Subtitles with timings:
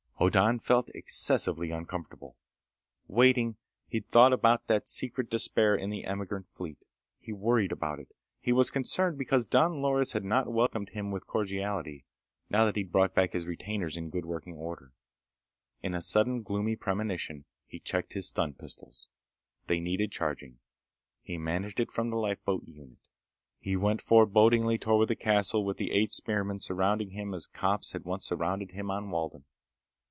[0.23, 2.37] Hoddan felt excessively uncomfortable.
[3.07, 3.57] Waiting,
[3.87, 6.85] he'd thought about that secret despair in the emigrant fleet.
[7.17, 8.11] He worried about it.
[8.39, 12.05] He was concerned because Don Loris had not welcomed him with cordiality,
[12.51, 14.93] now that he'd brought back his retainers in good working order.
[15.81, 19.09] In a sudden gloomy premonition, he checked his stun pistols.
[19.65, 20.59] They needed charging.
[21.23, 22.99] He managed it from the lifeboat unit.
[23.57, 28.05] He went forebodingly toward the castle with the eight spearmen surrounding him as cops had
[28.05, 29.45] once surrounded him on Walden.